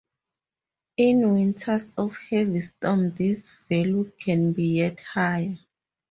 In 0.97 1.31
winters 1.35 1.91
of 1.95 2.17
heavy 2.31 2.59
storms 2.61 3.15
this 3.19 3.51
value 3.69 4.11
can 4.19 4.51
be 4.51 4.77
yet 4.77 4.99
higher. 5.01 5.59